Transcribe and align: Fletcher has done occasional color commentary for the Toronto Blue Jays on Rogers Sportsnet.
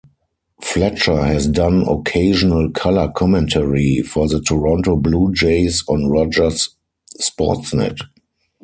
Fletcher 0.63 1.21
has 1.25 1.45
done 1.45 1.83
occasional 1.87 2.71
color 2.71 3.11
commentary 3.15 4.01
for 4.01 4.27
the 4.27 4.41
Toronto 4.41 4.95
Blue 4.95 5.31
Jays 5.31 5.83
on 5.87 6.07
Rogers 6.07 6.69
Sportsnet. 7.19 7.99